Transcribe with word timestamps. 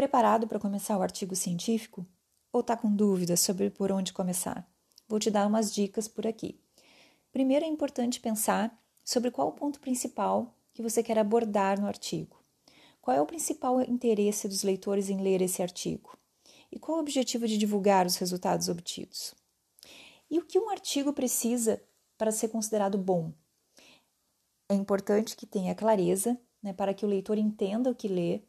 preparado 0.00 0.48
para 0.48 0.58
começar 0.58 0.96
o 0.96 1.02
artigo 1.02 1.36
científico? 1.36 2.06
Ou 2.50 2.62
está 2.62 2.74
com 2.76 2.90
dúvidas 2.90 3.40
sobre 3.40 3.68
por 3.68 3.92
onde 3.92 4.12
começar? 4.12 4.66
Vou 5.06 5.18
te 5.18 5.30
dar 5.30 5.46
umas 5.46 5.72
dicas 5.72 6.08
por 6.08 6.26
aqui. 6.26 6.58
Primeiro 7.30 7.66
é 7.66 7.68
importante 7.68 8.18
pensar 8.18 8.76
sobre 9.04 9.30
qual 9.30 9.48
o 9.48 9.52
ponto 9.52 9.78
principal 9.78 10.56
que 10.72 10.82
você 10.82 11.02
quer 11.02 11.18
abordar 11.18 11.78
no 11.78 11.86
artigo. 11.86 12.42
Qual 13.02 13.16
é 13.16 13.20
o 13.20 13.26
principal 13.26 13.80
interesse 13.82 14.48
dos 14.48 14.62
leitores 14.62 15.10
em 15.10 15.20
ler 15.20 15.42
esse 15.42 15.62
artigo? 15.62 16.18
E 16.72 16.78
qual 16.78 16.96
o 16.98 17.00
objetivo 17.00 17.46
de 17.46 17.58
divulgar 17.58 18.06
os 18.06 18.16
resultados 18.16 18.68
obtidos? 18.68 19.34
E 20.30 20.38
o 20.38 20.46
que 20.46 20.58
um 20.58 20.70
artigo 20.70 21.12
precisa 21.12 21.82
para 22.16 22.32
ser 22.32 22.48
considerado 22.48 22.96
bom? 22.96 23.32
É 24.68 24.74
importante 24.74 25.36
que 25.36 25.46
tenha 25.46 25.74
clareza, 25.74 26.40
né, 26.62 26.72
para 26.72 26.94
que 26.94 27.04
o 27.04 27.08
leitor 27.08 27.36
entenda 27.36 27.90
o 27.90 27.94
que 27.94 28.08
lê, 28.08 28.42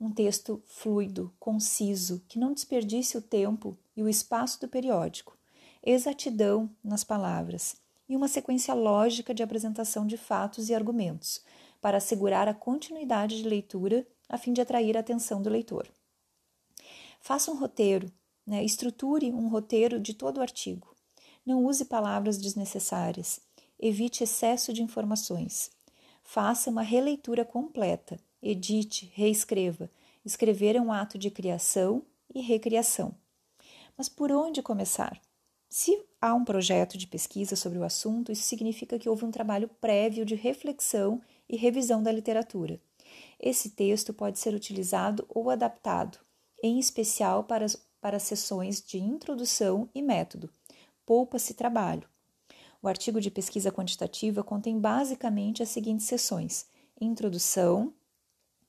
um 0.00 0.10
texto 0.10 0.62
fluido, 0.66 1.32
conciso, 1.38 2.22
que 2.28 2.38
não 2.38 2.52
desperdice 2.52 3.16
o 3.16 3.22
tempo 3.22 3.76
e 3.96 4.02
o 4.02 4.08
espaço 4.08 4.60
do 4.60 4.68
periódico, 4.68 5.36
exatidão 5.82 6.70
nas 6.84 7.02
palavras 7.02 7.76
e 8.08 8.14
uma 8.14 8.28
sequência 8.28 8.72
lógica 8.74 9.34
de 9.34 9.42
apresentação 9.42 10.06
de 10.06 10.16
fatos 10.16 10.68
e 10.68 10.74
argumentos, 10.74 11.42
para 11.80 11.98
assegurar 11.98 12.48
a 12.48 12.54
continuidade 12.54 13.36
de 13.42 13.48
leitura 13.48 14.06
a 14.28 14.38
fim 14.38 14.52
de 14.52 14.60
atrair 14.60 14.96
a 14.96 15.00
atenção 15.00 15.42
do 15.42 15.50
leitor. 15.50 15.88
Faça 17.20 17.50
um 17.50 17.56
roteiro, 17.56 18.10
né? 18.46 18.64
estruture 18.64 19.32
um 19.32 19.48
roteiro 19.48 19.98
de 19.98 20.14
todo 20.14 20.38
o 20.38 20.42
artigo. 20.42 20.94
Não 21.44 21.64
use 21.64 21.84
palavras 21.84 22.38
desnecessárias. 22.38 23.40
Evite 23.78 24.24
excesso 24.24 24.72
de 24.72 24.82
informações. 24.82 25.70
Faça 26.22 26.70
uma 26.70 26.82
releitura 26.82 27.44
completa. 27.44 28.18
Edite, 28.48 29.10
reescreva. 29.12 29.90
Escrever 30.24 30.76
é 30.76 30.80
um 30.80 30.92
ato 30.92 31.18
de 31.18 31.32
criação 31.32 32.04
e 32.32 32.40
recriação. 32.40 33.12
Mas 33.98 34.08
por 34.08 34.30
onde 34.30 34.62
começar? 34.62 35.20
Se 35.68 36.00
há 36.20 36.32
um 36.32 36.44
projeto 36.44 36.96
de 36.96 37.08
pesquisa 37.08 37.56
sobre 37.56 37.76
o 37.76 37.82
assunto, 37.82 38.30
isso 38.30 38.44
significa 38.44 39.00
que 39.00 39.08
houve 39.08 39.24
um 39.24 39.32
trabalho 39.32 39.68
prévio 39.80 40.24
de 40.24 40.36
reflexão 40.36 41.20
e 41.48 41.56
revisão 41.56 42.00
da 42.00 42.12
literatura. 42.12 42.80
Esse 43.40 43.70
texto 43.70 44.14
pode 44.14 44.38
ser 44.38 44.54
utilizado 44.54 45.26
ou 45.28 45.50
adaptado, 45.50 46.18
em 46.62 46.78
especial 46.78 47.42
para, 47.42 47.66
para 48.00 48.20
sessões 48.20 48.80
de 48.80 48.98
introdução 48.98 49.88
e 49.92 50.00
método. 50.00 50.48
Poupa-se 51.04 51.52
trabalho. 51.52 52.08
O 52.80 52.86
artigo 52.86 53.20
de 53.20 53.28
pesquisa 53.28 53.72
quantitativa 53.72 54.44
contém 54.44 54.78
basicamente 54.78 55.64
as 55.64 55.68
seguintes 55.68 56.06
sessões: 56.06 56.66
introdução, 57.00 57.92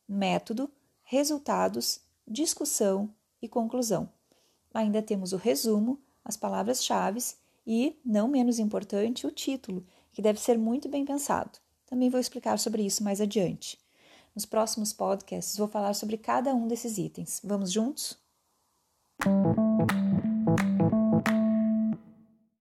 método, 0.07 0.69
resultados, 1.03 2.01
discussão 2.27 3.13
e 3.41 3.47
conclusão. 3.47 4.09
Ainda 4.73 5.01
temos 5.01 5.33
o 5.33 5.37
resumo, 5.37 5.99
as 6.23 6.37
palavras-chave 6.37 7.19
e, 7.65 7.99
não 8.05 8.27
menos 8.27 8.59
importante, 8.59 9.25
o 9.25 9.31
título, 9.31 9.85
que 10.11 10.21
deve 10.21 10.39
ser 10.39 10.57
muito 10.57 10.87
bem 10.89 11.05
pensado. 11.05 11.59
Também 11.85 12.09
vou 12.09 12.19
explicar 12.19 12.59
sobre 12.59 12.83
isso 12.83 13.03
mais 13.03 13.21
adiante. 13.21 13.79
Nos 14.35 14.45
próximos 14.45 14.93
podcasts 14.93 15.57
vou 15.57 15.67
falar 15.67 15.93
sobre 15.93 16.17
cada 16.17 16.53
um 16.53 16.67
desses 16.67 16.97
itens. 16.97 17.41
Vamos 17.43 17.71
juntos? 17.71 18.17